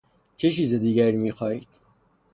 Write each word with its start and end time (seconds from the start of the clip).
چه 0.37 0.49
چیز 0.49 0.73
دیگری 0.73 1.17
میخواهید؟ 1.17 1.67